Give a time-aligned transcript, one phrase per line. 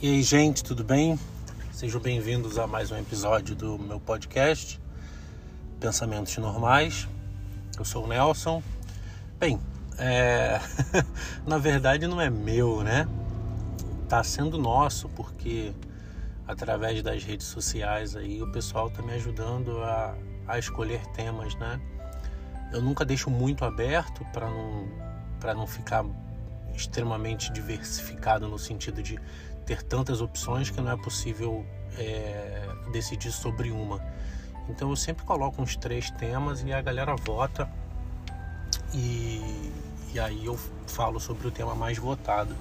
[0.00, 1.18] E aí, gente, tudo bem?
[1.72, 4.80] Sejam bem-vindos a mais um episódio do meu podcast
[5.80, 7.08] Pensamentos Normais.
[7.76, 8.62] Eu sou o Nelson.
[9.40, 9.58] Bem,
[9.98, 10.60] é...
[11.44, 13.08] na verdade não é meu, né?
[14.08, 15.72] Tá sendo nosso porque
[16.46, 20.14] através das redes sociais aí o pessoal tá me ajudando a,
[20.46, 21.80] a escolher temas, né?
[22.72, 24.88] Eu nunca deixo muito aberto para não
[25.40, 26.04] para não ficar
[26.72, 29.18] extremamente diversificado no sentido de
[29.68, 31.62] ter tantas opções que não é possível
[31.98, 34.02] é, decidir sobre uma.
[34.66, 37.70] Então eu sempre coloco uns três temas e a galera vota
[38.94, 39.70] e,
[40.14, 42.56] e aí eu falo sobre o tema mais votado.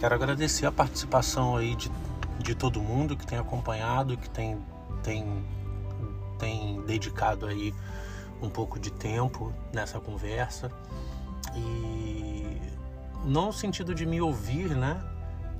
[0.00, 1.90] Quero agradecer a participação aí de,
[2.38, 4.58] de todo mundo que tem acompanhado, que tem,
[5.02, 5.44] tem,
[6.38, 7.74] tem dedicado aí
[8.40, 10.72] um pouco de tempo nessa conversa
[11.54, 12.58] e
[13.22, 14.98] não no sentido de me ouvir, né?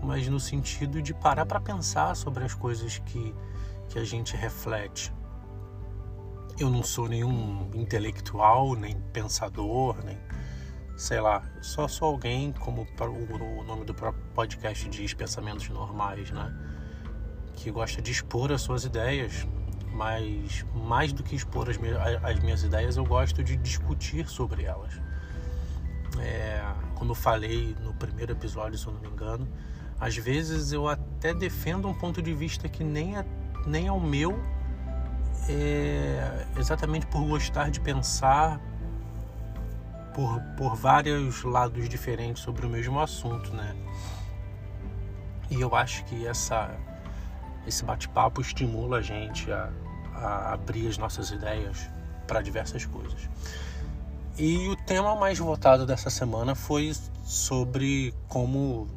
[0.03, 3.35] Mas no sentido de parar para pensar sobre as coisas que,
[3.89, 5.13] que a gente reflete.
[6.59, 10.19] Eu não sou nenhum intelectual, nem pensador, nem
[10.97, 16.55] sei lá, só sou alguém, como o nome do próprio podcast diz, pensamentos normais, né?
[17.55, 19.47] Que gosta de expor as suas ideias,
[19.93, 24.65] mas mais do que expor as minhas, as minhas ideias, eu gosto de discutir sobre
[24.65, 24.95] elas.
[26.19, 26.63] É,
[26.95, 29.47] como eu falei no primeiro episódio, se eu não me engano,
[30.01, 33.25] às vezes eu até defendo um ponto de vista que nem é,
[33.67, 34.39] nem é o meu,
[35.49, 38.61] é, exatamente por gostar de pensar
[40.15, 43.77] por, por vários lados diferentes sobre o mesmo assunto, né?
[45.51, 46.75] E eu acho que essa,
[47.67, 49.71] esse bate-papo estimula a gente a,
[50.15, 51.89] a abrir as nossas ideias
[52.27, 53.29] para diversas coisas.
[54.39, 58.89] E o tema mais votado dessa semana foi sobre como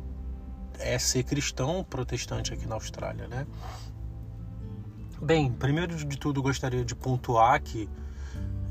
[0.80, 3.46] é ser cristão protestante aqui na Austrália, né?
[5.22, 7.90] Bem, primeiro de tudo gostaria de pontuar que,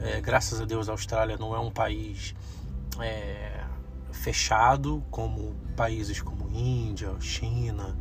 [0.00, 2.34] é, graças a Deus, a Austrália não é um país
[3.00, 3.62] é,
[4.12, 7.96] fechado como países como Índia, China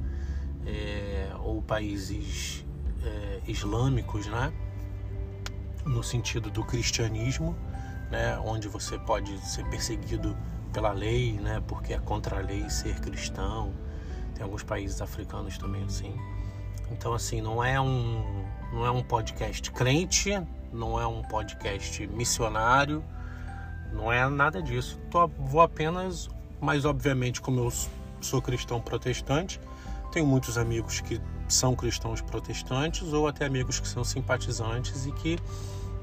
[0.65, 2.65] é, ou países
[3.03, 4.53] é, islâmicos, né?
[5.85, 7.55] No sentido do cristianismo,
[8.09, 8.39] né?
[8.39, 10.37] Onde você pode ser perseguido
[10.71, 11.61] pela lei, né?
[11.67, 13.73] Porque é contra a lei ser cristão
[14.37, 16.13] tem alguns países africanos também assim.
[16.91, 20.31] Então assim, não é um não é um podcast crente,
[20.71, 23.03] não é um podcast missionário,
[23.91, 24.99] não é nada disso.
[25.09, 26.29] Tô, vou apenas,
[26.61, 27.73] mas obviamente como eu
[28.21, 29.59] sou cristão protestante,
[30.11, 35.39] tenho muitos amigos que são cristãos protestantes ou até amigos que são simpatizantes e que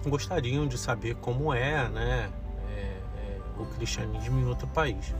[0.06, 2.30] gostariam de saber como é, né,
[2.68, 2.80] é,
[3.18, 5.14] é, o cristianismo em outro país.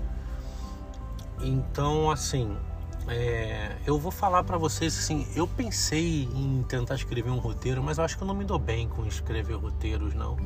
[1.41, 2.57] Então, assim,
[3.09, 7.99] é, eu vou falar para vocês assim, eu pensei em tentar escrever um roteiro, mas
[7.99, 10.37] eu acho que eu não me dou bem com escrever roteiros, não.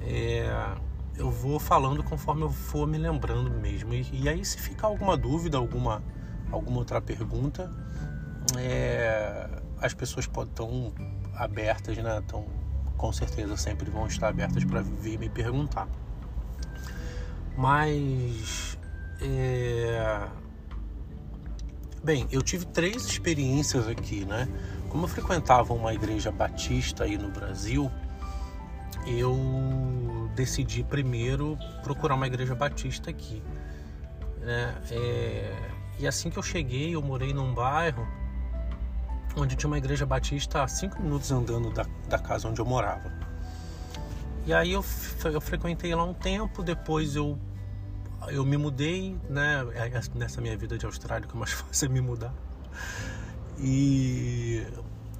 [0.00, 0.50] É,
[1.16, 3.94] eu vou falando conforme eu for me lembrando mesmo.
[3.94, 6.02] E, e aí, se ficar alguma dúvida, alguma,
[6.50, 7.70] alguma outra pergunta,
[8.58, 9.48] é,
[9.80, 10.92] as pessoas estão
[11.36, 12.22] abertas, né?
[12.26, 12.44] Tão,
[12.96, 15.88] com certeza sempre vão estar abertas para vir me perguntar.
[17.56, 18.78] Mas
[19.20, 20.26] é,
[22.04, 24.48] Bem, eu tive três experiências aqui, né?
[24.88, 27.88] Como eu frequentava uma igreja batista aí no Brasil,
[29.06, 33.40] eu decidi primeiro procurar uma igreja batista aqui.
[34.40, 34.74] Né?
[34.90, 35.70] É...
[36.00, 38.04] E assim que eu cheguei, eu morei num bairro
[39.36, 43.12] onde tinha uma igreja batista a cinco minutos andando da, da casa onde eu morava.
[44.44, 44.84] E aí eu,
[45.24, 47.38] eu frequentei lá um tempo, depois eu
[48.28, 49.66] eu me mudei, né?
[49.74, 52.32] É, é nessa minha vida de Austrália, que é mais fácil me mudar.
[53.58, 54.64] E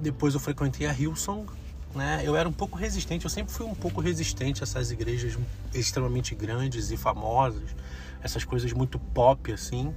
[0.01, 1.47] depois eu frequentei a Hillsong,
[1.95, 2.23] né?
[2.25, 5.39] Eu era um pouco resistente, eu sempre fui um pouco resistente a essas igrejas
[5.75, 7.75] extremamente grandes e famosas,
[8.22, 9.95] essas coisas muito pop assim.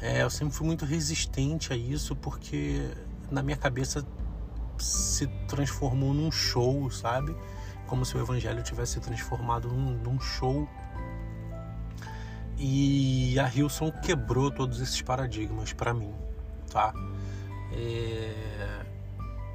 [0.00, 2.90] É, eu sempre fui muito resistente a isso porque
[3.30, 4.06] na minha cabeça
[4.78, 7.36] se transformou num show, sabe?
[7.86, 10.66] Como se o evangelho tivesse se transformado num, num show
[12.62, 16.12] e a Hilson quebrou todos esses paradigmas para mim,
[16.70, 16.92] tá?
[17.72, 18.84] É...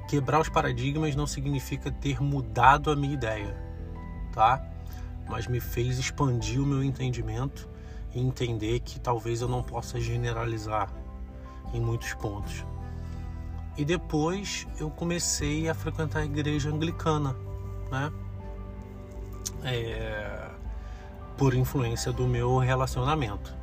[0.08, 3.56] Quebrar os paradigmas não significa ter mudado a minha ideia,
[4.32, 4.60] tá?
[5.28, 7.68] Mas me fez expandir o meu entendimento
[8.12, 10.92] e entender que talvez eu não possa generalizar
[11.72, 12.64] em muitos pontos.
[13.76, 17.36] E depois eu comecei a frequentar a igreja anglicana,
[17.88, 18.12] né?
[19.62, 20.35] É
[21.36, 23.54] por influência do meu relacionamento.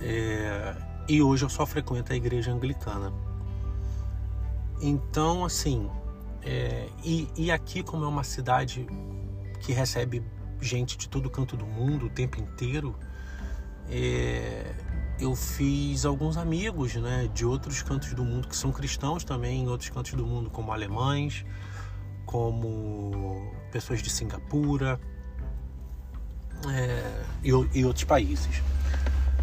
[0.00, 0.74] É,
[1.08, 3.12] e hoje eu só frequento a igreja anglicana.
[4.80, 5.88] Então, assim,
[6.42, 8.86] é, e, e aqui, como é uma cidade
[9.60, 10.22] que recebe
[10.60, 12.94] gente de todo canto do mundo o tempo inteiro,
[13.88, 14.74] é,
[15.18, 19.68] eu fiz alguns amigos né, de outros cantos do mundo que são cristãos também, em
[19.68, 21.44] outros cantos do mundo, como alemães,
[22.26, 25.00] como pessoas de Singapura
[27.44, 28.62] e, outros países.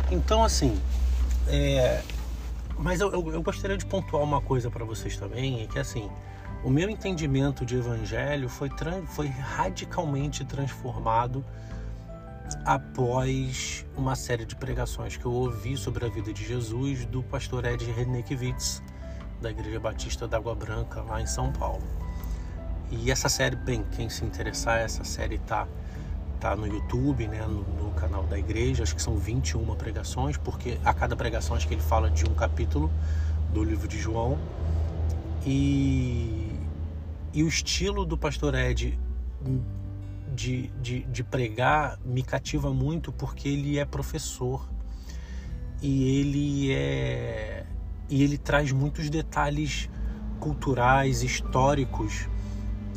[0.10, 0.78] Então, assim,
[1.48, 2.02] é,
[2.78, 6.10] mas eu, eu, eu, gostaria de pontuar uma coisa para vocês também, é que assim,
[6.64, 8.70] o meu entendimento de evangelho foi,
[9.08, 11.46] foi radicalmente transformado
[12.66, 17.66] após uma série de pregações que eu ouvi sobre a vida de Jesus do pastor
[17.66, 18.82] Ed Renekiewicz,
[19.42, 21.84] da Igreja Batista da Água Branca, lá em São Paulo.
[22.92, 25.68] E essa série, bem, quem se interessar, essa série tá,
[26.42, 30.80] tá no YouTube, né, no, no canal da igreja, acho que são 21 pregações, porque
[30.84, 32.92] a cada pregação acho que ele fala de um capítulo
[33.54, 34.40] do livro de João.
[35.46, 36.52] E,
[37.32, 39.00] e o estilo do pastor Ed
[40.34, 44.68] de, de, de pregar me cativa muito porque ele é professor
[45.82, 47.66] e ele é
[48.10, 49.90] e ele traz muitos detalhes
[50.40, 52.28] culturais, históricos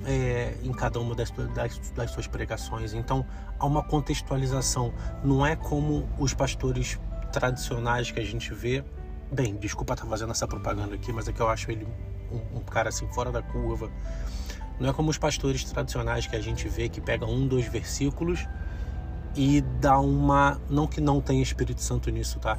[0.07, 2.95] é, em cada uma das, das, das, suas pregações.
[2.95, 3.25] Então
[3.59, 4.93] há uma contextualização.
[5.23, 6.99] Não é como os pastores
[7.33, 8.85] tradicionais que a gente vê.
[9.33, 11.87] Bem, desculpa estar fazendo essa propaganda aqui, mas é que eu acho ele
[12.31, 13.91] um, um cara assim fora da curva
[14.79, 18.47] não é como os pastores tradicionais que a gente vê que pega um, dois versículos
[19.37, 20.61] e dá uma.
[20.69, 22.59] Não que não tenha Espírito Santo nisso, tá?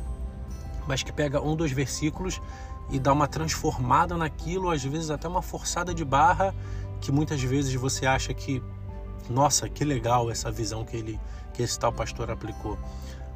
[0.87, 2.41] Mas que pega um, dois versículos
[2.89, 6.53] e dá uma transformada naquilo, às vezes até uma forçada de barra,
[7.01, 8.61] que muitas vezes você acha que,
[9.29, 11.19] nossa, que legal essa visão que ele,
[11.53, 12.77] que esse tal pastor aplicou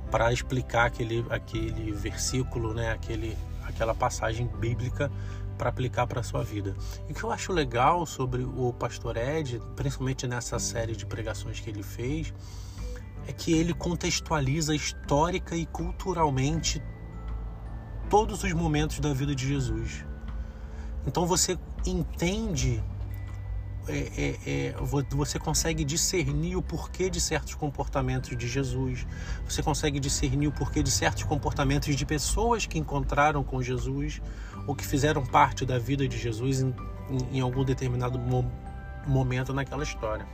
[0.10, 5.12] para explicar aquele, aquele versículo, né, aquele, aquela passagem bíblica
[5.58, 6.76] para aplicar para a sua vida.
[7.08, 11.60] E o que eu acho legal sobre o pastor Ed, principalmente nessa série de pregações
[11.60, 12.34] que ele fez,
[13.28, 16.82] é que ele contextualiza histórica e culturalmente
[18.10, 20.04] todos os momentos da vida de Jesus.
[21.06, 22.84] Então você entende
[23.88, 24.76] é, é, é,
[25.10, 29.06] você consegue discernir o porquê de certos comportamentos de Jesus,
[29.48, 34.22] você consegue discernir o porquê de certos comportamentos de pessoas que encontraram com Jesus
[34.68, 36.76] ou que fizeram parte da vida de Jesus em,
[37.10, 38.46] em, em algum determinado mo
[39.08, 40.28] momento naquela história.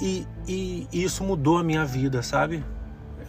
[0.00, 2.64] E, e, e, isso mudou a minha vida, sabe?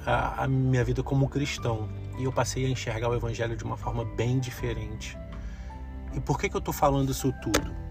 [0.05, 1.89] A, a minha vida como cristão.
[2.19, 5.17] E eu passei a enxergar o Evangelho de uma forma bem diferente.
[6.13, 7.82] E por que, que eu estou falando isso tudo?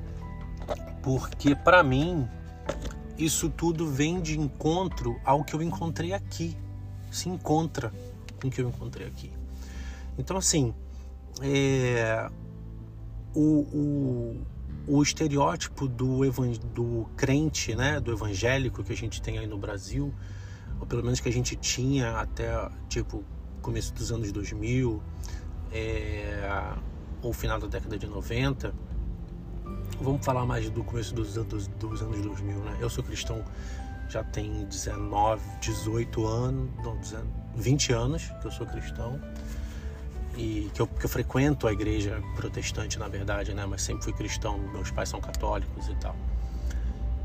[1.02, 2.28] Porque para mim
[3.18, 6.56] isso tudo vem de encontro ao que eu encontrei aqui,
[7.10, 7.92] se encontra
[8.40, 9.32] com o que eu encontrei aqui.
[10.18, 10.74] Então, assim,
[11.40, 12.28] é,
[13.34, 14.40] o, o,
[14.86, 16.20] o, estereótipo do,
[16.74, 20.12] do crente, né, do evangélico que a gente tem aí no Brasil,
[20.80, 23.24] ou pelo menos que a gente tinha até tipo
[23.60, 25.00] começo dos anos 2000,
[25.70, 26.74] é,
[27.22, 28.74] ou final da década de 90,
[30.02, 32.76] vamos falar mais do começo dos, dos, dos anos 2000, né?
[32.80, 33.44] Eu sou cristão
[34.08, 36.98] já tem 19, 18 anos, não,
[37.56, 39.18] 20 anos que eu sou cristão
[40.36, 43.64] e que eu, que eu frequento a igreja protestante, na verdade, né?
[43.66, 46.14] Mas sempre fui cristão, meus pais são católicos e tal.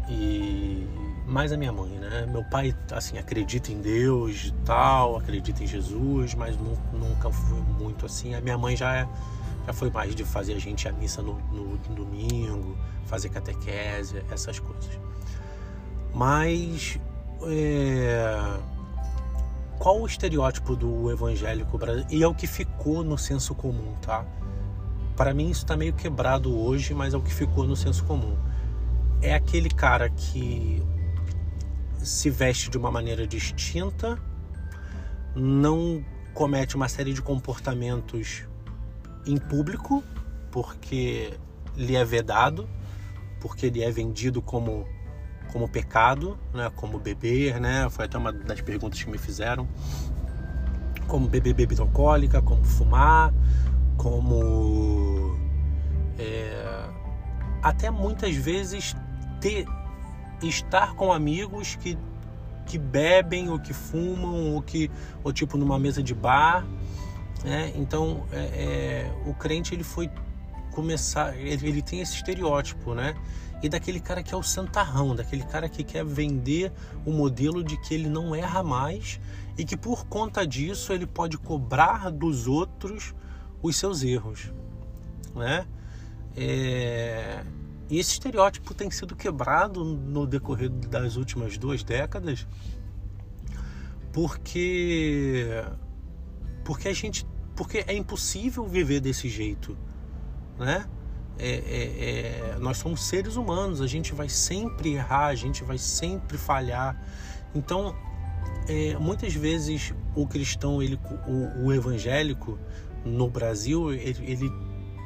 [0.09, 0.87] E
[1.25, 2.25] mais a minha mãe, né?
[2.25, 6.57] Meu pai, assim, acredita em Deus e tal, acredita em Jesus, mas
[6.93, 8.33] nunca fui muito assim.
[8.33, 9.07] A minha mãe já é
[9.67, 14.23] já foi mais de fazer a gente a missa no, no, no domingo, fazer catequese,
[14.31, 14.97] essas coisas.
[16.15, 16.97] Mas
[17.43, 18.59] é,
[19.77, 22.15] qual o estereótipo do evangélico brasileiro?
[22.15, 24.25] E é o que ficou no senso comum, tá?
[25.17, 28.37] Para mim isso está meio quebrado hoje, mas é o que ficou no senso comum.
[29.21, 30.81] É aquele cara que
[31.97, 34.17] se veste de uma maneira distinta,
[35.35, 38.47] não comete uma série de comportamentos
[39.27, 40.03] em público,
[40.51, 41.33] porque
[41.75, 42.67] lhe é vedado,
[43.39, 44.87] porque ele é vendido como
[45.51, 47.89] como pecado, né, como beber, né?
[47.89, 49.67] Foi até uma das perguntas que me fizeram.
[51.07, 53.33] Como beber bebida alcoólica, como fumar,
[53.95, 55.37] como
[56.19, 56.89] é,
[57.63, 58.93] até muitas vezes
[59.39, 59.65] ter
[60.41, 61.97] estar com amigos que
[62.65, 64.91] que bebem ou que fumam ou que
[65.23, 66.65] ou tipo numa mesa de bar
[67.43, 67.71] né?
[67.75, 70.09] Então, é, é, o crente ele foi
[70.71, 73.15] começar, ele, ele, tem esse estereótipo, né?
[73.61, 76.71] e daquele cara que é o santarrão, daquele cara que quer vender
[77.05, 79.19] o modelo de que ele não erra mais
[79.57, 83.15] e que por conta disso ele pode cobrar dos outros
[83.61, 84.51] os seus erros,
[85.35, 85.65] né?
[86.35, 87.43] É...
[87.89, 92.45] E esse estereótipo tem sido quebrado no decorrer das últimas duas décadas,
[94.11, 95.63] porque
[96.67, 99.75] porque a gente porque é impossível viver desse jeito,
[100.59, 100.85] né?
[101.39, 105.77] É, é, é, nós somos seres humanos, a gente vai sempre errar, a gente vai
[105.77, 107.01] sempre falhar.
[107.55, 107.95] Então,
[108.67, 112.59] é, muitas vezes o cristão, ele, o, o evangélico
[113.05, 114.51] no Brasil, ele, ele,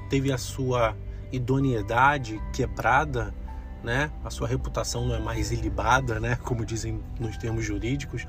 [0.09, 0.97] teve a sua
[1.31, 3.33] idoneidade quebrada,
[3.83, 4.11] né?
[4.25, 6.37] A sua reputação não é mais ilibada, né?
[6.43, 8.25] Como dizem nos termos jurídicos,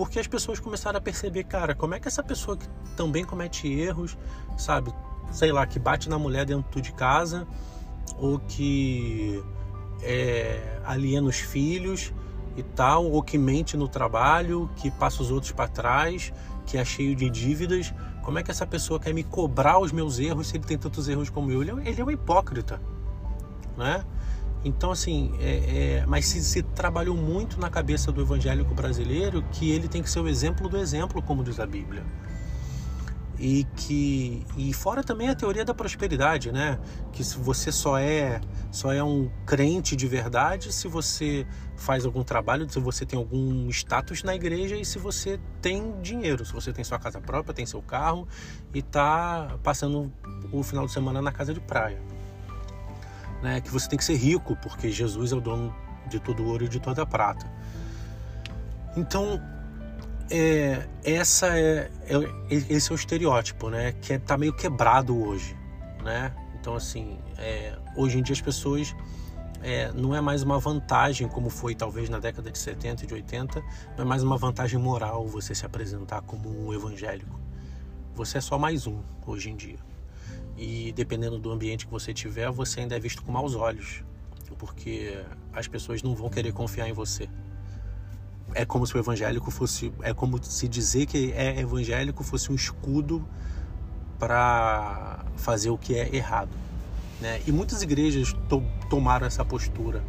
[0.00, 2.66] porque as pessoas começaram a perceber, cara, como é que essa pessoa que
[2.96, 4.16] também comete erros,
[4.56, 4.90] sabe,
[5.30, 7.46] sei lá, que bate na mulher dentro de casa
[8.16, 9.44] ou que
[10.02, 12.14] é, aliena os filhos
[12.56, 16.32] e tal, ou que mente no trabalho, que passa os outros para trás,
[16.64, 17.92] que é cheio de dívidas.
[18.22, 21.10] Como é que essa pessoa quer me cobrar os meus erros se ele tem tantos
[21.10, 21.60] erros como eu?
[21.60, 22.80] Ele é, ele é um hipócrita,
[23.76, 24.02] né?
[24.64, 29.70] Então, assim, é, é, mas se, se, trabalhou muito na cabeça do evangélico brasileiro que
[29.70, 32.04] ele tem que ser o exemplo do exemplo, como diz a Bíblia
[33.40, 36.78] e que e fora também a teoria da prosperidade, né?
[37.10, 38.38] Que se você só é
[38.70, 43.66] só é um crente de verdade se você faz algum trabalho, se você tem algum
[43.70, 47.64] status na igreja e se você tem dinheiro, se você tem sua casa própria, tem
[47.64, 48.28] seu carro
[48.74, 50.12] e tá passando
[50.52, 52.19] o final de semana na casa de praia.
[53.42, 53.60] Né?
[53.60, 55.74] Que você tem que ser rico, porque Jesus é o dono
[56.08, 57.46] de todo ouro e de toda prata.
[58.96, 59.40] Então,
[60.30, 63.92] é, essa é, é, esse é o estereótipo, né?
[64.00, 65.56] Que é, tá meio quebrado hoje,
[66.04, 66.32] né?
[66.60, 68.94] Então assim, é, hoje em dia as pessoas
[69.62, 73.14] é, não é mais uma vantagem como foi talvez na década de 70 e de
[73.14, 73.60] 80,
[73.96, 77.40] não é mais uma vantagem moral você se apresentar como um evangélico.
[78.14, 79.78] Você é só mais um hoje em dia.
[80.60, 84.04] E dependendo do ambiente que você tiver, você ainda é visto com maus olhos,
[84.58, 85.18] porque
[85.54, 87.30] as pessoas não vão querer confiar em você.
[88.54, 92.54] É como se o evangélico fosse é como se dizer que é evangélico fosse um
[92.54, 93.26] escudo
[94.18, 96.50] para fazer o que é errado
[97.20, 97.40] né?
[97.46, 100.02] E muitas igrejas to tomaram essa postura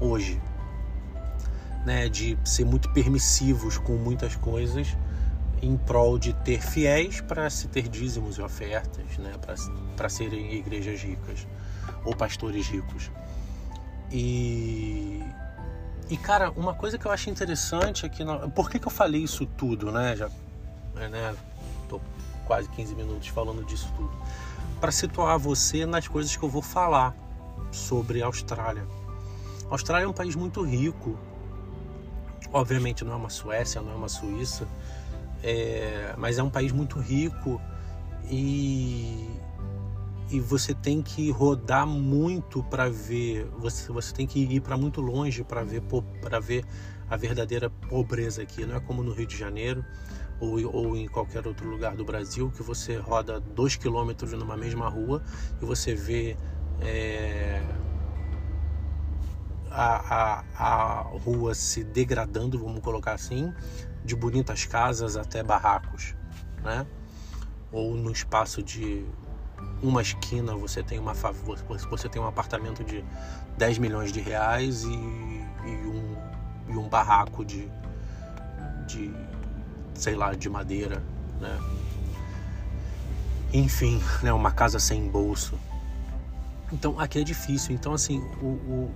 [0.00, 0.40] hoje
[1.84, 2.08] né?
[2.08, 4.96] De ser muito permissivos com muitas coisas
[5.64, 9.32] em prol de ter fiéis para se ter dízimos e ofertas né
[9.96, 11.46] para serem igrejas ricas
[12.04, 13.10] ou pastores ricos
[14.10, 15.22] e
[16.10, 18.22] e cara, uma coisa que eu acho interessante é que.
[18.54, 20.14] Por que, que eu falei isso tudo, né?
[20.14, 20.28] Já.
[20.94, 21.34] Né?
[21.88, 22.00] Tô
[22.46, 24.12] quase 15 minutos falando disso tudo.
[24.80, 27.14] Para situar você nas coisas que eu vou falar
[27.72, 28.86] sobre a Austrália.
[29.70, 31.18] A Austrália é um país muito rico.
[32.52, 34.68] Obviamente não é uma Suécia, não é uma Suíça.
[35.46, 36.14] É...
[36.16, 37.60] mas é um país muito rico
[38.30, 39.28] e
[40.30, 45.00] e você tem que rodar muito para ver, você, você tem que ir para muito
[45.00, 45.82] longe para ver
[46.40, 46.64] ver
[47.08, 48.64] a verdadeira pobreza aqui.
[48.64, 49.84] Não é como no Rio de Janeiro
[50.40, 54.88] ou, ou em qualquer outro lugar do Brasil que você roda dois quilômetros numa mesma
[54.88, 55.22] rua
[55.60, 56.36] e você vê
[56.80, 57.62] é,
[59.70, 63.52] a, a, a rua se degradando, vamos colocar assim,
[64.04, 66.14] de bonitas casas até barracos,
[66.62, 66.86] né?
[67.72, 69.04] Ou no espaço de
[69.82, 71.14] uma esquina você tem uma
[71.88, 73.04] você tem um apartamento de
[73.56, 76.16] 10 milhões de reais e, e um,
[76.68, 77.68] e um barraco de,
[78.86, 79.12] de
[79.94, 81.02] sei lá de madeira
[81.40, 81.58] né?
[83.52, 85.58] Enfim né uma casa sem bolso.
[86.72, 87.74] Então aqui é difícil.
[87.74, 88.90] Então assim o, o,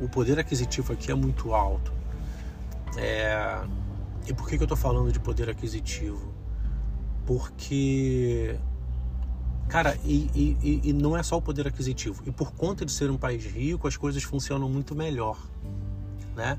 [0.00, 1.92] o, o poder aquisitivo aqui é muito alto.
[2.96, 3.58] É...
[4.28, 6.32] e por que, que eu estou falando de poder aquisitivo
[7.26, 8.58] porque
[9.68, 12.22] Cara, e, e, e, não é só o poder aquisitivo.
[12.24, 15.38] E por conta de ser um país rico, as coisas funcionam muito melhor,
[16.34, 16.58] né?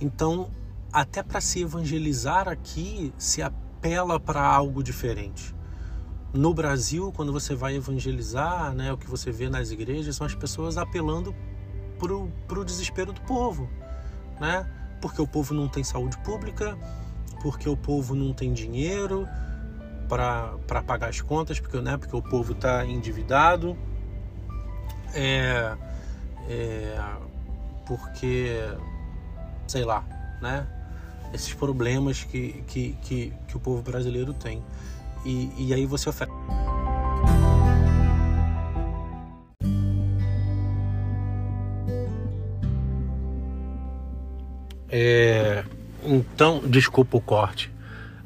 [0.00, 0.48] Então,
[0.92, 5.52] até para se evangelizar aqui, se apela para algo diferente.
[6.32, 10.34] No Brasil, quando você vai evangelizar, né, o que você vê nas igrejas são as
[10.34, 11.34] pessoas apelando
[11.98, 13.68] para o desespero do povo,
[14.40, 14.70] né?
[15.00, 16.76] Porque o povo não tem saúde pública,
[17.42, 19.26] porque o povo não tem dinheiro,
[20.10, 23.76] para pagar as contas, porque, né, porque o povo está endividado,
[25.14, 25.76] é,
[26.48, 27.00] é,
[27.86, 28.56] porque,
[29.68, 30.04] sei lá,
[30.42, 30.66] né,
[31.32, 34.62] esses problemas que, que, que, que o povo brasileiro tem.
[35.24, 36.36] E, e aí você oferece.
[44.90, 45.64] É,
[46.04, 47.72] então, desculpa o corte.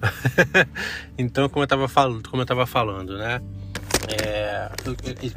[1.19, 3.41] então, como eu estava falando, como eu tava falando, né?
[4.09, 4.71] É,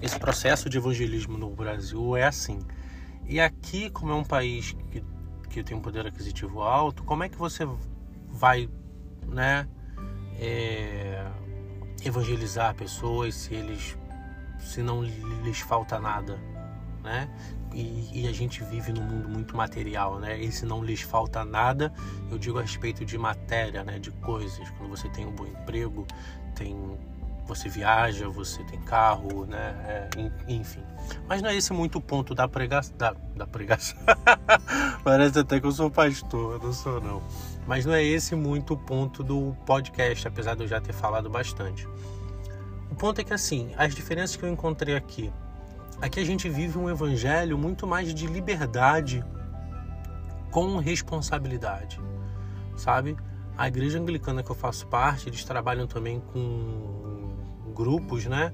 [0.01, 2.59] esse processo de evangelismo no Brasil é assim.
[3.27, 5.03] E aqui, como é um país que,
[5.49, 7.67] que tem um poder aquisitivo alto, como é que você
[8.29, 8.69] vai,
[9.25, 9.67] né,
[10.39, 11.25] é,
[12.05, 13.97] evangelizar pessoas se eles,
[14.59, 16.39] se não lhes falta nada,
[17.07, 17.29] né?
[17.73, 20.39] E, e, a gente vive num mundo muito material, né?
[20.39, 21.93] E se não lhes falta nada,
[22.31, 23.99] eu digo a respeito de matéria, né?
[23.99, 24.69] De coisas.
[24.77, 26.05] Quando você tem um bom emprego,
[26.55, 26.97] tem
[27.45, 29.75] você viaja, você tem carro, né?
[29.87, 30.09] É,
[30.47, 30.83] enfim.
[31.27, 32.95] Mas não é esse muito o ponto da pregação.
[32.97, 33.97] Da, da pregação.
[35.03, 37.23] Parece até que eu sou pastor, eu não sou não.
[37.65, 41.29] Mas não é esse muito o ponto do podcast, apesar de eu já ter falado
[41.29, 41.87] bastante.
[42.91, 45.31] O ponto é que assim, as diferenças que eu encontrei aqui.
[45.99, 49.25] Aqui a gente vive um evangelho muito mais de liberdade
[50.51, 51.99] com responsabilidade,
[52.75, 53.17] sabe?
[53.57, 57.35] A igreja anglicana que eu faço parte, eles trabalham também com
[57.73, 58.53] grupos, né?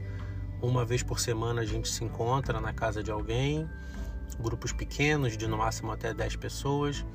[0.62, 3.70] Uma vez por semana a gente se encontra na casa de alguém,
[4.40, 7.06] grupos pequenos, de no máximo até 10 pessoas,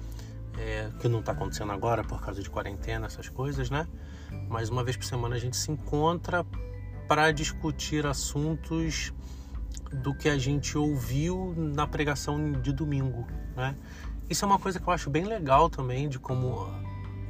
[0.59, 3.89] é, que não está acontecendo agora por causa de quarentena, essas coisas, né?
[4.47, 6.45] Mas uma vez por semana a gente se encontra
[7.09, 9.15] para discutir assuntos
[9.93, 13.75] do que a gente ouviu na pregação de domingo, né?
[14.29, 16.69] Isso é uma coisa que eu acho bem legal também de como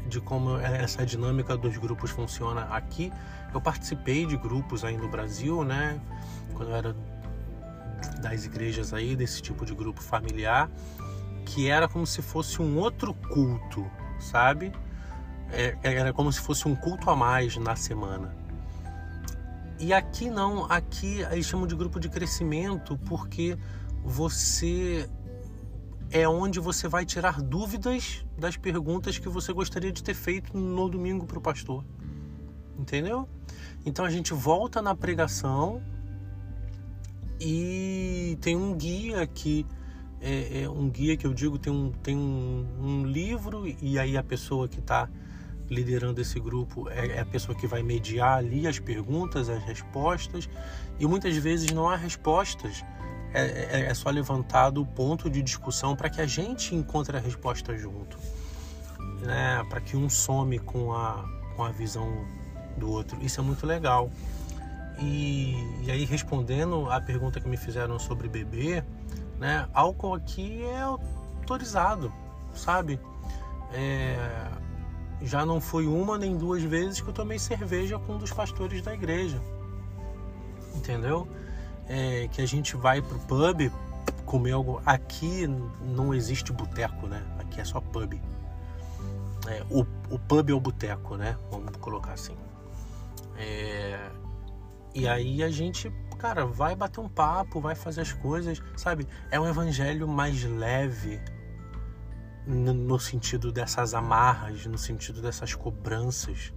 [0.08, 3.12] de como essa dinâmica dos grupos funciona aqui.
[3.52, 6.00] Eu participei de grupos aí no Brasil, né?
[6.54, 6.96] Quando eu era
[8.20, 10.70] das igrejas aí, desse tipo de grupo familiar,
[11.44, 13.86] que era como se fosse um outro culto,
[14.18, 14.72] sabe?
[15.50, 18.34] É, era como se fosse um culto a mais na semana.
[19.80, 23.56] E aqui não, aqui eles chamam de grupo de crescimento porque
[24.02, 25.08] você
[26.10, 30.88] é onde você vai tirar dúvidas das perguntas que você gostaria de ter feito no
[30.88, 31.84] domingo para o pastor.
[32.76, 33.28] Entendeu?
[33.84, 35.80] Então a gente volta na pregação
[37.40, 39.64] e tem um guia que
[40.20, 44.16] é, é um guia que eu digo tem um, tem um, um livro e aí
[44.16, 45.08] a pessoa que está
[45.70, 50.48] liderando esse grupo é, é, a pessoa que vai mediar ali as perguntas, as respostas
[50.98, 52.84] e muitas vezes não há respostas
[53.32, 57.20] é, é, é só levantado o ponto de discussão para que a gente encontre a
[57.20, 58.18] resposta junto,
[59.20, 59.64] né?
[59.68, 62.26] para que um some com a, com a visão
[62.76, 63.18] do outro.
[63.22, 64.10] Isso é muito legal.
[64.98, 65.54] E,
[65.84, 68.84] e aí, respondendo a pergunta que me fizeram sobre beber,
[69.38, 69.68] né?
[69.74, 72.12] álcool aqui é autorizado,
[72.54, 72.98] sabe?
[73.72, 74.16] É,
[75.22, 78.82] já não foi uma nem duas vezes que eu tomei cerveja com um dos pastores
[78.82, 79.40] da igreja,
[80.74, 81.26] entendeu?
[81.88, 83.72] é, que a gente vai pro pub
[84.24, 84.80] comer algo.
[84.84, 85.46] Aqui
[85.80, 87.24] não existe boteco, né?
[87.38, 88.20] Aqui é só pub.
[89.46, 91.36] É, o, o pub é o boteco, né?
[91.50, 92.36] Vamos colocar assim.
[93.36, 94.10] É,
[94.94, 99.06] e aí a gente, cara, vai bater um papo, vai fazer as coisas, sabe?
[99.30, 101.20] É um evangelho mais leve
[102.48, 106.52] no, sentido dessas amarras, no sentido dessas cobranças,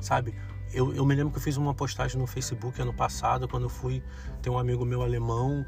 [0.00, 0.34] sabe?
[0.72, 3.68] Eu, eu, me lembro que eu fiz uma postagem no Facebook ano passado, quando eu
[3.70, 4.02] fui
[4.42, 5.64] ter um amigo meu alemão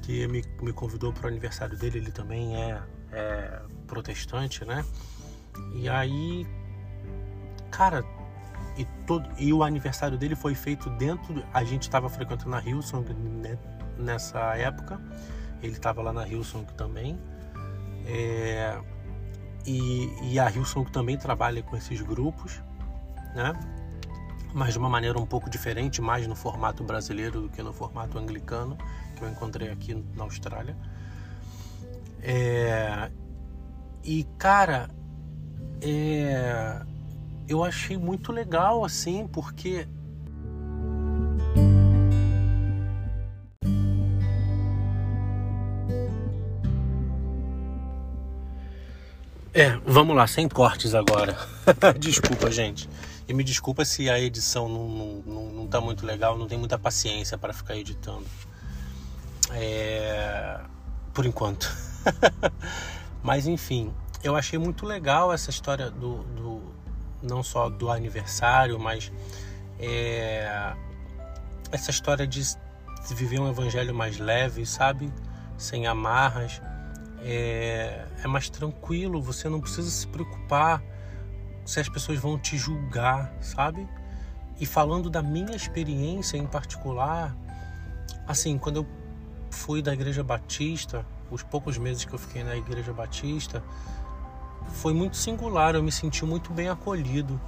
[0.00, 4.84] que me, me convidou para o aniversário dele, ele também é, é protestante, né?
[5.74, 6.46] E aí,
[7.70, 8.04] cara,
[8.76, 11.44] e, todo, e o aniversário dele foi feito dentro.
[11.52, 13.58] A gente estava frequentando a Hillsong né,
[13.98, 15.00] nessa época,
[15.62, 17.18] ele estava lá na Hillsong também.
[18.06, 18.78] É,
[19.66, 22.62] e, e a Hillsong também trabalha com esses grupos,
[23.34, 23.52] né?
[24.54, 28.16] mas de uma maneira um pouco diferente, mais no formato brasileiro do que no formato
[28.16, 28.78] anglicano,
[29.16, 30.76] que eu encontrei aqui na Austrália.
[32.22, 33.10] É...
[34.04, 34.88] E, cara,
[35.82, 36.80] é...
[37.48, 39.88] eu achei muito legal, assim, porque
[49.56, 51.38] É, vamos lá, sem cortes agora.
[51.96, 52.90] Desculpa, gente.
[53.28, 56.76] E me desculpa se a edição não, não, não, tá muito legal, não tem muita
[56.76, 58.26] paciência para ficar editando.
[59.52, 60.58] É...
[61.14, 61.72] Por enquanto.
[63.22, 66.74] mas enfim, eu achei muito legal essa história do, do
[67.22, 69.12] não só do aniversário, mas
[69.78, 70.74] é...
[71.70, 72.42] essa história de
[73.14, 75.12] viver um evangelho mais leve, sabe?
[75.56, 76.60] Sem amarras.
[77.22, 80.82] É, é mais tranquilo, você não precisa se preocupar
[81.64, 83.86] se as pessoas vão te julgar, sabe?
[84.58, 87.36] E falando da minha experiência em particular,
[88.26, 88.86] assim, quando eu
[89.50, 93.62] fui da Igreja Batista, os poucos meses que eu fiquei na Igreja Batista,
[94.72, 97.38] foi muito singular, eu me senti muito bem acolhido.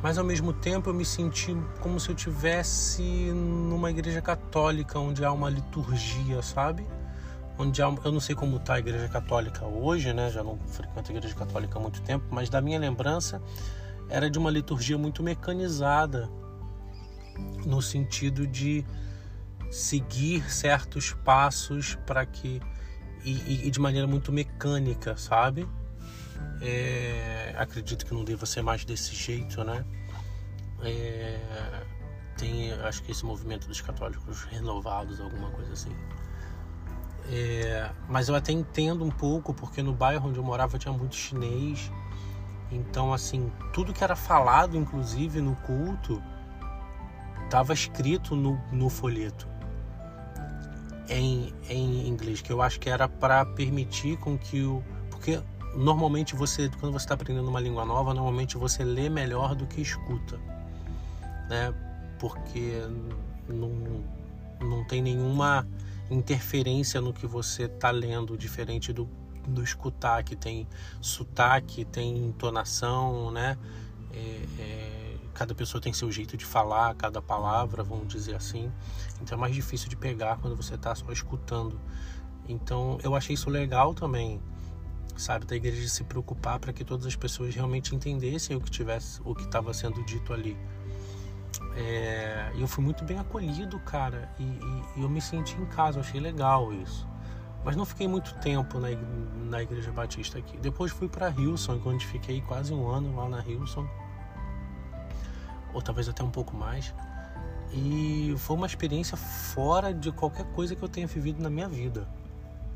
[0.00, 5.24] Mas ao mesmo tempo eu me senti como se eu tivesse numa igreja católica onde
[5.24, 6.86] há uma liturgia, sabe?
[7.58, 10.30] Onde há, eu não sei como está a igreja católica hoje, né?
[10.30, 13.42] Já não frequento a igreja católica há muito tempo, mas da minha lembrança
[14.08, 16.30] era de uma liturgia muito mecanizada,
[17.66, 18.84] no sentido de
[19.70, 22.60] seguir certos passos para que
[23.24, 25.68] e, e, de maneira muito mecânica, sabe?
[26.62, 29.84] É, acredito que não deva ser mais desse jeito, né?
[30.82, 31.38] É,
[32.36, 35.94] tem, acho que esse movimento dos católicos renovados, alguma coisa assim.
[37.30, 41.14] É, mas eu até entendo um pouco, porque no bairro onde eu morava tinha muito
[41.14, 41.92] chinês.
[42.70, 46.22] Então, assim, tudo que era falado, inclusive no culto,
[47.44, 49.48] estava escrito no, no folheto
[51.08, 54.82] em, em inglês, que eu acho que era para permitir com que o.
[55.10, 55.40] Porque
[55.74, 59.80] normalmente você, quando você está aprendendo uma língua nova, normalmente você lê melhor do que
[59.80, 60.38] escuta,
[61.48, 61.72] né?
[62.18, 62.82] Porque
[63.48, 64.04] não,
[64.60, 65.66] não tem nenhuma
[66.10, 69.08] interferência no que você está lendo, diferente do,
[69.46, 70.66] do escutar, que tem
[71.00, 73.58] sotaque, tem entonação, né?
[74.12, 78.72] É, é, cada pessoa tem seu jeito de falar, cada palavra, vamos dizer assim.
[79.22, 81.80] Então é mais difícil de pegar quando você está só escutando.
[82.48, 84.40] Então eu achei isso legal também,
[85.16, 89.20] sabe, da igreja se preocupar para que todas as pessoas realmente entendessem o que tivesse,
[89.24, 90.56] o que estava sendo dito ali.
[91.74, 95.98] É, eu fui muito bem acolhido, cara, e, e, e, eu me senti em casa,
[95.98, 97.06] eu achei legal isso.
[97.64, 98.88] Mas não fiquei muito tempo na,
[99.50, 100.56] na igreja batista aqui.
[100.58, 103.88] Depois fui para Hilson, onde fiquei quase um ano lá na Hilson
[105.72, 106.94] ou talvez até um pouco mais.
[107.72, 112.08] E foi uma experiência fora de qualquer coisa que eu tenha vivido na minha vida,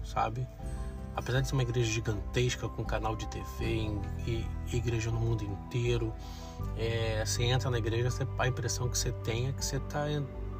[0.04, 0.46] sabe?
[1.14, 3.90] Apesar de ser uma igreja gigantesca, com canal de TV
[4.26, 6.12] e, igreja no mundo inteiro,
[6.76, 10.06] é, você entra na igreja, você, a impressão que você tem é que você está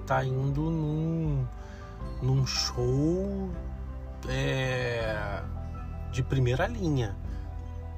[0.07, 1.47] tá indo num,
[2.21, 3.51] num show
[4.29, 5.43] é,
[6.11, 7.17] de primeira linha.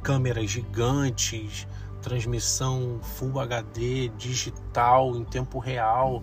[0.02, 1.66] Câmeras gigantes,
[2.02, 6.22] transmissão Full HD, digital, em tempo real.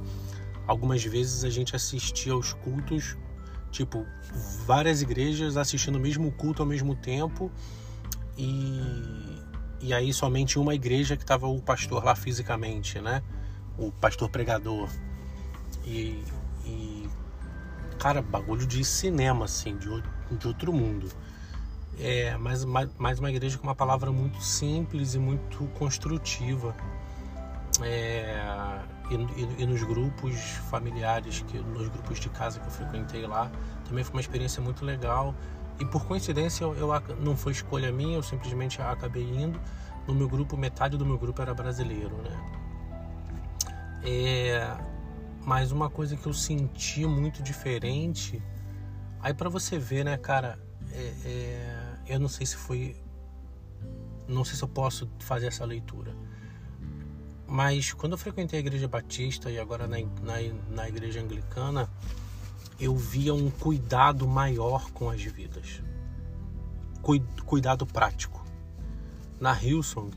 [0.68, 3.18] Algumas vezes a gente assistia aos cultos,
[3.72, 4.06] tipo,
[4.66, 7.52] várias igrejas assistindo o mesmo culto ao mesmo tempo.
[8.38, 9.40] E,
[9.82, 13.24] e aí somente uma igreja que estava o pastor lá fisicamente, né?
[13.78, 14.90] O pastor pregador.
[15.86, 16.24] E,
[16.66, 17.10] e
[17.98, 19.88] cara, bagulho de cinema, assim, de,
[20.38, 21.10] de outro mundo.
[22.00, 26.76] É, mas mais uma igreja com uma palavra muito simples e muito construtiva.
[27.82, 28.42] É,
[29.14, 30.36] e, e, e, nos grupos
[30.70, 33.52] familiares, que, nos grupos de casa que eu frequentei lá,
[33.88, 35.36] também foi uma experiência muito legal.
[35.80, 39.60] E por coincidência, eu, eu não foi escolha minha, eu simplesmente acabei indo.
[40.08, 42.62] No meu grupo, metade do meu grupo era brasileiro, né?
[44.04, 44.78] É,
[45.46, 48.42] mas uma coisa que eu senti muito diferente,
[49.20, 50.60] aí para você ver, né, cara,
[50.92, 52.96] é, é eu não sei se foi.
[54.28, 56.16] Não sei se eu posso fazer essa leitura.
[57.52, 60.36] Mas quando eu frequentei a igreja batista e agora na, na,
[60.70, 61.90] na igreja anglicana,
[62.80, 65.84] eu via um cuidado maior com as vidas.
[67.46, 68.42] Cuidado prático.
[69.38, 70.12] Na Hillsong,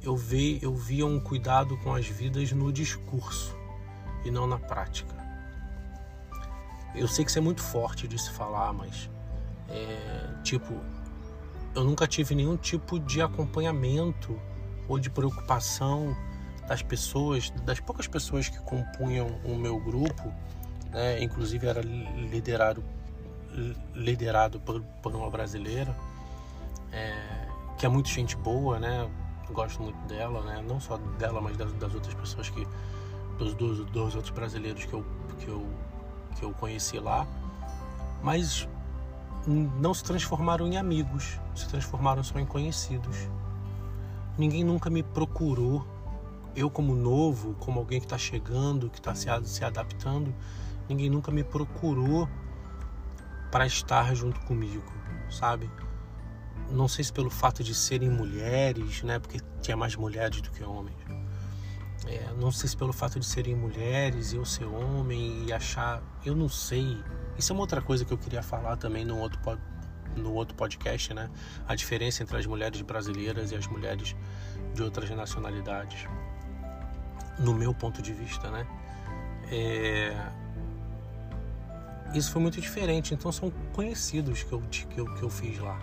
[0.00, 3.56] eu, vi, eu via um cuidado com as vidas no discurso
[4.24, 5.16] e não na prática.
[6.94, 9.10] Eu sei que isso é muito forte de se falar, mas
[9.68, 10.80] é, tipo,
[11.74, 14.40] eu nunca tive nenhum tipo de acompanhamento
[14.86, 16.16] ou de preocupação
[16.68, 20.32] das pessoas, das poucas pessoas que compunham o meu grupo,
[20.90, 21.22] né?
[21.22, 22.84] inclusive era liderado
[23.94, 25.96] liderado por, por uma brasileira,
[26.92, 29.10] é, que é muito gente boa, né?
[29.50, 30.62] Gosto muito dela, né?
[30.68, 32.64] Não só dela, mas das, das outras pessoas que
[33.38, 35.04] dos, dos, dos outros brasileiros que eu,
[35.40, 35.66] que eu
[36.38, 37.26] que eu conheci lá.
[38.22, 38.68] Mas
[39.46, 43.16] não se transformaram em amigos, se transformaram só em conhecidos.
[44.36, 45.86] Ninguém nunca me procurou,
[46.58, 50.34] eu como novo, como alguém que está chegando, que está se, se adaptando,
[50.88, 52.28] ninguém nunca me procurou
[53.50, 54.92] para estar junto comigo,
[55.30, 55.70] sabe?
[56.70, 59.18] Não sei se pelo fato de serem mulheres, né?
[59.18, 60.96] Porque tinha mais mulheres do que homens.
[62.06, 66.02] É, não sei se pelo fato de serem mulheres eu ser homem e achar.
[66.24, 67.02] Eu não sei
[67.38, 69.38] isso é uma outra coisa que eu queria falar também no outro,
[70.16, 71.30] no outro podcast, né?
[71.68, 74.16] A diferença entre as mulheres brasileiras e as mulheres
[74.74, 76.08] de outras nacionalidades.
[77.38, 78.66] No meu ponto de vista, né?
[79.50, 80.16] É...
[82.14, 83.14] Isso foi muito diferente.
[83.14, 85.78] Então são conhecidos que eu, que eu, que eu fiz lá.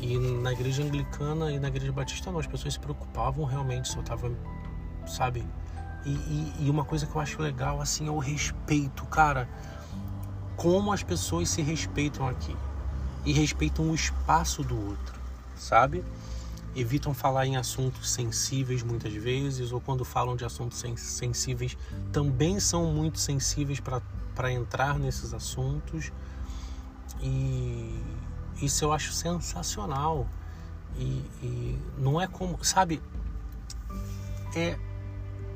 [0.00, 4.02] E na igreja anglicana e na igreja batista não, as pessoas se preocupavam realmente eu
[4.02, 4.32] tava,
[5.06, 5.44] sabe?
[6.04, 9.48] E, e, e uma coisa que eu acho legal assim é o respeito, cara.
[10.56, 12.56] Como as pessoas se respeitam aqui
[13.24, 15.14] e respeitam o espaço do outro,
[15.56, 16.04] sabe?
[16.74, 21.76] Evitam falar em assuntos sensíveis muitas vezes, ou quando falam de assuntos sensíveis,
[22.10, 26.10] também são muito sensíveis para entrar nesses assuntos.
[27.20, 28.02] E
[28.62, 30.26] isso eu acho sensacional.
[30.96, 33.02] E, e não é como, sabe?
[34.54, 34.78] É,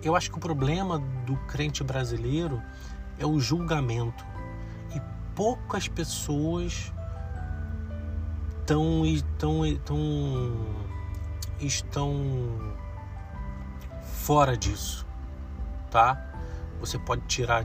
[0.02, 2.62] eu acho que o problema do crente brasileiro
[3.18, 4.24] é o julgamento.
[4.94, 5.00] E
[5.34, 6.92] poucas pessoas
[8.60, 10.85] estão estão estão
[11.60, 12.74] estão
[14.02, 15.06] fora disso,
[15.90, 16.20] tá?
[16.80, 17.64] Você pode tirar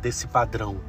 [0.00, 0.80] desse padrão,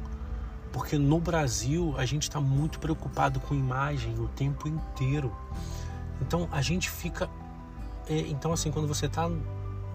[0.72, 5.34] porque no Brasil a gente está muito preocupado com imagem o tempo inteiro.
[6.20, 7.28] Então a gente fica,
[8.08, 9.28] é, então assim quando você está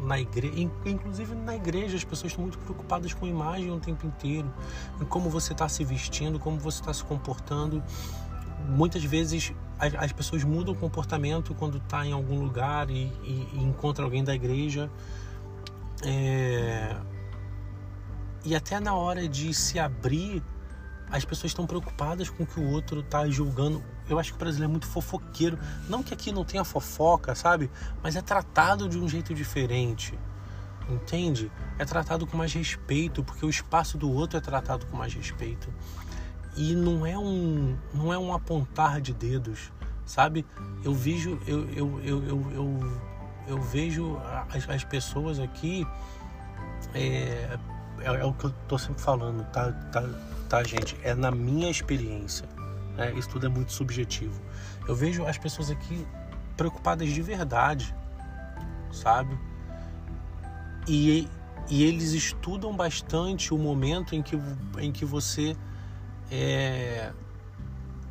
[0.02, 0.54] na igreja,
[0.86, 4.52] inclusive na igreja, as pessoas estão muito preocupadas com imagem o tempo inteiro,
[5.00, 7.84] em como você está se vestindo, como você está se comportando.
[8.70, 13.50] Muitas vezes as, as, pessoas mudam o comportamento quando está em algum lugar e, e,
[13.54, 14.90] e, encontra alguém da igreja.
[16.04, 16.96] É...
[18.46, 20.44] E até na hora de se abrir,
[21.12, 23.84] as pessoas estão preocupadas com o que o outro está julgando.
[24.08, 25.58] Eu acho que o brasileiro é muito fofoqueiro.
[25.88, 27.70] Não que aqui não tenha fofoca, sabe?
[28.04, 30.18] Mas é tratado de um jeito diferente.
[30.90, 31.52] Entende?
[31.78, 35.70] É tratado com mais respeito, porque o espaço do outro é tratado com mais respeito
[36.60, 39.72] e não é um não é um apontar de dedos
[40.06, 40.46] sabe?
[40.84, 43.02] Eu vejo eu eu, eu, eu, eu,
[43.48, 44.18] eu vejo
[44.50, 45.88] as, as, pessoas aqui
[46.94, 47.58] é,
[48.02, 50.04] é, é, o que eu tô sempre falando tá, tá,
[50.50, 50.98] tá gente?
[51.02, 52.48] É na minha experiência
[52.98, 53.14] né?
[53.14, 54.42] isso tudo é muito subjetivo.
[54.86, 56.06] Eu vejo as pessoas aqui
[56.58, 57.96] preocupadas de verdade
[58.92, 59.40] sabe?
[60.86, 61.30] E,
[61.70, 64.38] e eles estudam bastante o momento em que,
[64.80, 65.56] em que você
[66.32, 67.12] é,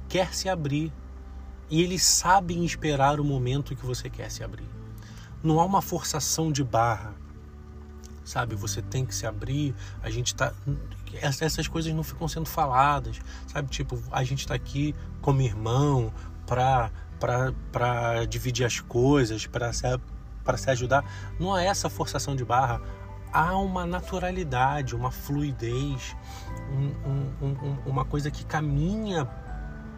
[0.09, 0.93] quer se abrir
[1.71, 4.69] e eles sabem esperar o momento que você quer se abrir.
[5.43, 7.15] Não há uma forçação de barra,
[8.25, 8.55] sabe?
[8.55, 9.75] Você tem que se abrir.
[10.03, 10.53] A gente tá,
[11.21, 13.69] essas coisas não ficam sendo faladas, sabe?
[13.69, 16.13] Tipo, a gente está aqui como irmão
[16.47, 19.83] para para dividir as coisas, para se,
[20.45, 21.05] para se ajudar.
[21.39, 22.81] Não é essa forçação de barra
[23.33, 26.17] há uma naturalidade, uma fluidez,
[26.71, 29.25] um, um, um, uma coisa que caminha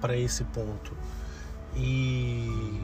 [0.01, 0.97] para esse ponto.
[1.75, 2.81] E,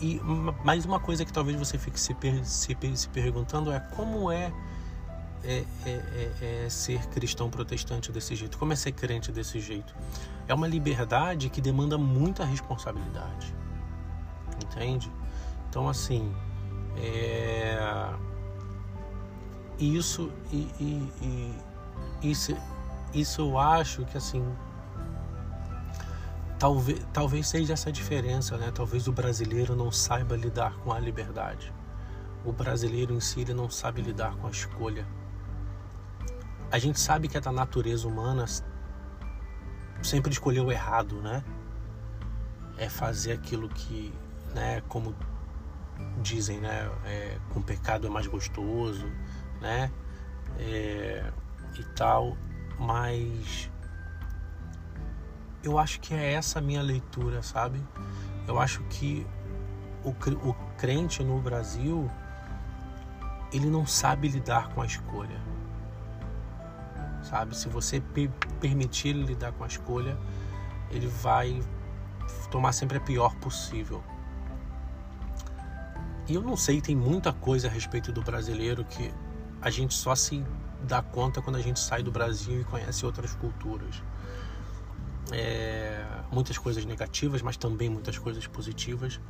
[0.00, 0.20] e
[0.64, 2.14] mais uma coisa que talvez você fique se,
[2.44, 4.52] se, se perguntando é como é
[5.44, 8.58] é, é, é, é, ser cristão protestante desse jeito?
[8.58, 9.94] Como é ser crente desse jeito?
[10.46, 13.54] É uma liberdade que demanda muita responsabilidade,
[14.64, 15.10] entende?
[15.68, 16.34] Então, assim,
[16.96, 17.78] é,
[19.78, 21.12] isso e, e,
[22.22, 22.56] e, isso,
[23.14, 24.44] isso eu acho que assim
[26.58, 28.72] talvez, talvez seja essa diferença, né?
[28.74, 31.72] Talvez o brasileiro não saiba lidar com a liberdade.
[32.44, 35.06] O brasileiro em si ele não sabe lidar com a escolha.
[36.70, 38.44] A gente sabe que é da natureza humana
[40.02, 41.42] sempre escolher o errado, né?
[42.76, 44.12] É fazer aquilo que,
[44.54, 45.14] né, como
[46.20, 49.10] dizem, né, é, com pecado é mais gostoso,
[49.60, 49.90] né?
[50.58, 51.30] É,
[51.78, 52.36] e tal,
[52.78, 53.70] mas
[55.62, 57.82] eu acho que é essa a minha leitura, sabe?
[58.46, 59.26] Eu acho que
[60.04, 62.10] o, o crente no Brasil
[63.52, 65.40] ele não sabe lidar com a escolha,
[67.22, 67.56] sabe?
[67.56, 68.02] Se você
[68.60, 70.18] permitir ele lidar com a escolha,
[70.90, 71.62] ele vai
[72.50, 74.02] tomar sempre a pior possível.
[76.26, 79.12] E eu não sei, tem muita coisa a respeito do brasileiro que
[79.60, 80.44] a gente só se
[80.82, 84.02] dá conta quando a gente sai do Brasil e conhece outras culturas.
[85.32, 89.20] É, muitas coisas negativas, mas também muitas coisas positivas.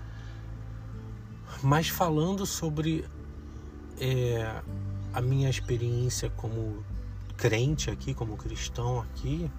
[1.62, 3.04] Mas falando sobre
[3.98, 4.62] é,
[5.12, 6.84] a minha experiência como
[7.36, 9.50] crente aqui, como cristão aqui,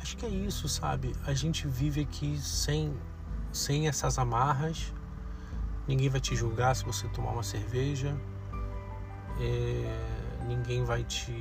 [0.00, 1.14] acho que é isso, sabe?
[1.26, 2.94] A gente vive aqui sem,
[3.52, 4.94] sem essas amarras.
[5.86, 8.16] Ninguém vai te julgar se você tomar uma cerveja
[9.40, 11.34] é, ninguém vai te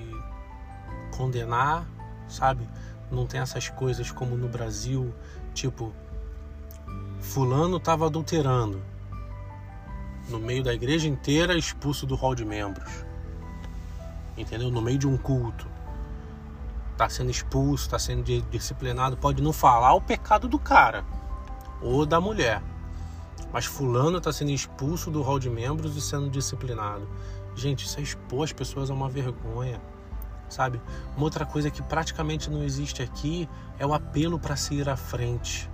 [1.15, 1.85] condenar,
[2.27, 2.67] sabe?
[3.11, 5.13] Não tem essas coisas como no Brasil,
[5.53, 5.93] tipo,
[7.19, 8.81] fulano estava adulterando.
[10.29, 13.03] No meio da igreja inteira, expulso do hall de membros.
[14.37, 14.69] Entendeu?
[14.69, 15.67] No meio de um culto.
[16.91, 21.03] está sendo expulso, está sendo disciplinado, pode não falar o pecado do cara
[21.81, 22.61] ou da mulher.
[23.51, 27.07] Mas fulano está sendo expulso do hall de membros e sendo disciplinado.
[27.59, 29.81] Gente, isso é expor as pessoas a uma vergonha,
[30.47, 30.81] sabe?
[31.17, 34.95] Uma outra coisa que praticamente não existe aqui é o apelo para se ir à
[34.95, 35.69] frente.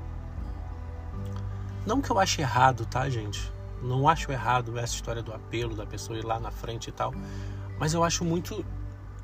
[1.86, 3.54] Não que eu ache errado, tá, gente?
[3.84, 7.14] Não acho errado essa história do apelo da pessoa ir lá na frente e tal.
[7.78, 8.66] Mas eu acho muito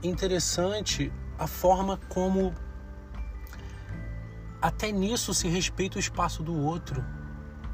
[0.04, 2.54] interessante a forma como
[4.62, 7.04] até nisso se respeita o espaço do outro.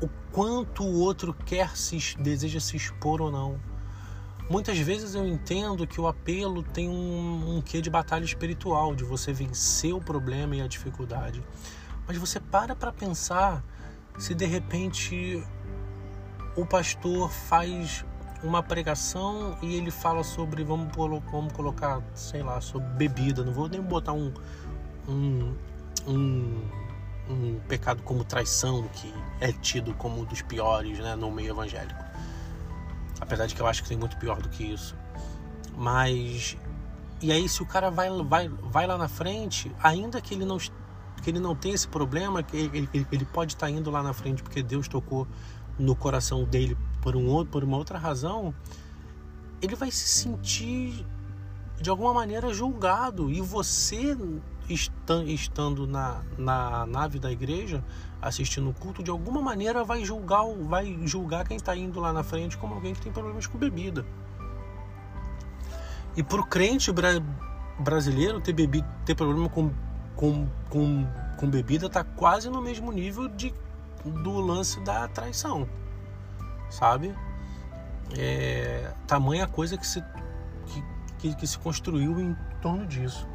[0.02, 3.60] O quanto o outro quer se deseja se expor ou não.
[4.50, 9.04] Muitas vezes eu entendo que o apelo tem um, um quê de batalha espiritual, de
[9.04, 11.44] você vencer o problema e a dificuldade.
[12.08, 13.62] Mas você para para pensar
[14.18, 15.44] se de repente
[16.56, 18.06] o pastor faz
[18.42, 23.68] uma pregação e ele fala sobre, vamos, vamos colocar, sei lá, sobre bebida, não vou
[23.68, 24.34] nem botar um,
[25.08, 25.54] um,
[26.08, 26.70] um,
[27.30, 32.07] um pecado como traição, que é tido como um dos piores né, no meio evangélico.
[33.20, 34.96] Apesar de que eu acho que tem muito pior do que isso.
[35.76, 36.58] Mas.
[37.22, 40.58] E aí, se o cara vai, vai, vai lá na frente, ainda que ele não,
[40.58, 44.14] que ele não tenha esse problema, que ele, ele, ele pode estar indo lá na
[44.14, 45.28] frente porque Deus tocou
[45.80, 48.54] no coração dele por, um outro, por uma outra razão,
[49.62, 51.06] ele vai se sentir
[51.80, 53.32] de alguma maneira julgado.
[53.32, 54.16] E você,
[54.70, 57.84] estando na, na nave da igreja,
[58.22, 62.24] assistindo o culto, de alguma maneira vai julgar, vai julgar quem está indo lá na
[62.24, 64.06] frente como alguém que tem problemas com bebida.
[66.16, 67.10] E para o crente bra
[67.80, 69.72] brasileiro, ter, bebi ter problema com,
[70.16, 73.54] com, com, com bebida está quase no mesmo nível de,
[74.04, 75.68] do lance da traição
[76.70, 77.14] sabe?
[78.18, 80.02] É, tamanha coisa que se,
[80.66, 80.84] que,
[81.20, 83.28] que, que, se construiu em torno disso.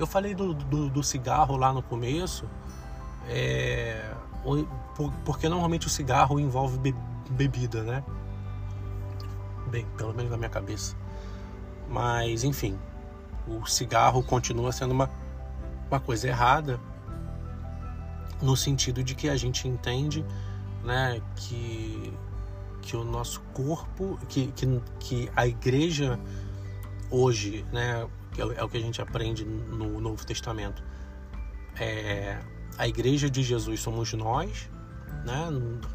[0.00, 2.48] Eu falei do, do, do cigarro lá no começo,
[3.28, 4.12] é,
[5.24, 6.94] porque normalmente o cigarro envolve be,
[7.30, 8.02] bebida, né?
[9.68, 10.96] Bem, pelo menos na minha cabeça.
[11.86, 12.78] Mas, enfim,
[13.46, 15.10] o cigarro continua sendo uma,
[15.90, 16.80] uma coisa errada
[18.40, 20.24] no sentido de que a gente entende
[20.82, 22.10] né, que
[22.80, 26.18] que o nosso corpo, que, que, que a igreja
[27.10, 28.08] hoje, né,
[28.48, 30.82] que é o que a gente aprende no Novo Testamento,
[31.78, 32.38] é,
[32.78, 34.70] a igreja de Jesus somos nós,
[35.24, 35.48] né?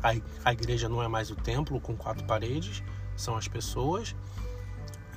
[0.04, 2.84] A, a igreja não é mais o templo com quatro paredes,
[3.16, 4.16] são as pessoas.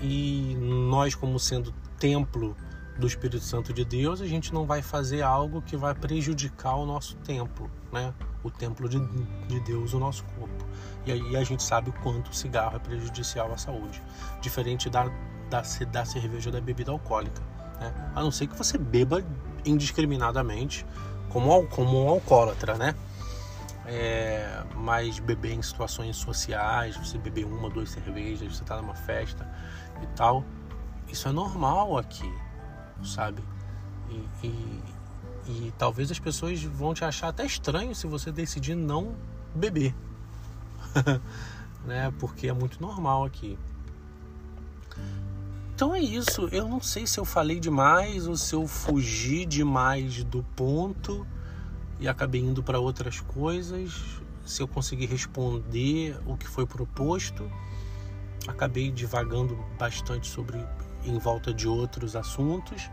[0.01, 2.57] E nós, como sendo templo
[2.99, 6.87] do Espírito Santo de Deus, a gente não vai fazer algo que vai prejudicar o
[6.87, 8.15] nosso templo, né?
[8.43, 8.99] O templo de,
[9.47, 10.65] de Deus, o nosso corpo.
[11.05, 14.03] E aí a gente sabe o quanto o cigarro é prejudicial à saúde,
[14.41, 15.11] diferente da,
[15.49, 17.43] da, da cerveja da bebida alcoólica.
[17.81, 18.13] Né?
[18.15, 19.23] A não ser que você beba
[19.65, 20.87] indiscriminadamente,
[21.29, 22.95] como, como um alcoólatra, né?
[23.87, 29.51] É, mas beber em situações sociais, você beber uma, duas cervejas, você tá numa festa
[30.03, 30.45] e tal,
[31.09, 32.31] isso é normal aqui,
[33.03, 33.43] sabe?
[34.11, 34.83] E, e,
[35.47, 39.15] e talvez as pessoas vão te achar até estranho se você decidir não
[39.55, 39.95] beber,
[41.87, 42.13] né?
[42.19, 43.59] Porque é muito normal aqui.
[45.79, 46.49] Então é isso.
[46.51, 51.25] Eu não sei se eu falei demais ou se eu fugi demais do ponto
[52.01, 54.21] e acabei indo para outras coisas.
[54.45, 57.49] Se eu consegui responder o que foi proposto,
[58.49, 60.59] acabei divagando bastante sobre
[61.05, 62.91] em volta de outros assuntos.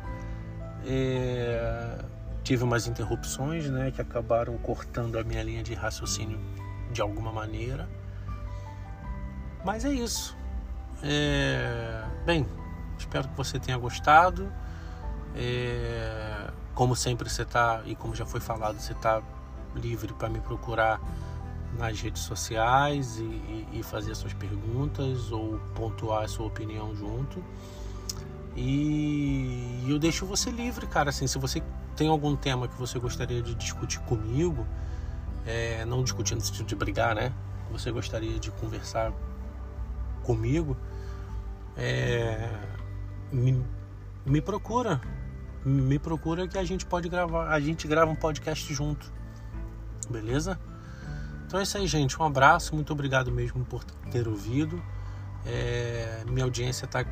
[0.86, 2.06] É...
[2.44, 6.40] Tive umas interrupções, né, que acabaram cortando a minha linha de raciocínio
[6.92, 7.90] de alguma maneira.
[9.66, 10.38] Mas é isso.
[11.02, 12.04] É...
[12.28, 12.46] Bem,
[12.98, 14.52] espero que você tenha gostado.
[15.36, 16.52] É...
[16.74, 19.22] Como sempre você está, e como já foi falado, você está
[19.76, 21.00] livre para me procurar
[21.78, 27.44] nas redes sociais e, e, e, fazer suas perguntas ou pontuar a sua opinião junto.
[28.56, 31.10] E eu deixo você livre, cara.
[31.10, 31.62] Assim, se você
[31.96, 34.66] tem algum tema que você gostaria de discutir comigo,
[35.46, 37.34] é, não discutindo no sentido de brigar, né?
[37.72, 39.12] Você gostaria de conversar
[40.24, 40.78] comigo,
[41.76, 42.50] é,
[43.32, 43.64] me,
[44.26, 45.02] me procura,
[45.64, 49.12] me procura que a gente pode gravar, a gente grava um podcast junto,
[50.10, 50.60] beleza?
[51.48, 52.20] Então é isso aí, gente.
[52.20, 54.82] Um abraço, muito obrigado mesmo por ter ouvido.
[55.46, 57.06] É, minha audiência está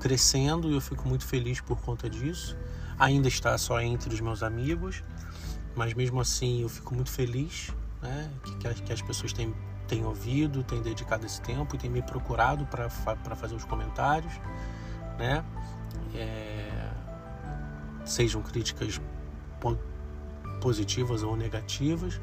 [0.00, 2.56] crescendo e eu fico muito feliz por conta disso.
[2.98, 5.04] Ainda está só entre os meus amigos,
[5.74, 7.70] mas mesmo assim eu fico muito feliz
[8.02, 9.54] né, que, que, as pessoas têm,
[9.86, 12.88] têm ouvido, têm dedicado esse tempo e têm me procurado para
[13.36, 14.32] fazer os comentários.
[15.18, 15.44] Né?
[16.14, 16.90] É...
[18.04, 19.00] sejam críticas
[20.60, 22.20] positivas ou negativas.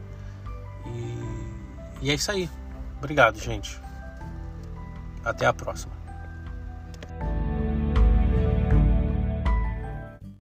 [0.86, 2.50] E, e é isso aí.
[2.98, 3.80] Obrigado, gente.
[5.24, 6.03] Até a próxima.